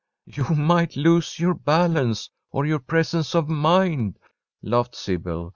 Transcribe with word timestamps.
"You 0.25 0.45
might 0.55 0.95
lose 0.95 1.37
your 1.37 1.53
balance 1.53 2.31
or 2.49 2.65
your 2.65 2.79
presence 2.79 3.35
of 3.35 3.47
mind," 3.47 4.17
laughed 4.63 4.95
Sybil. 4.95 5.49